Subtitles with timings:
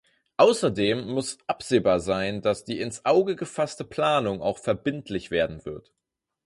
[0.37, 5.93] Außerdem muss absehbar sein, dass die ins Auge gefasste Planung auch verbindlich werden wird.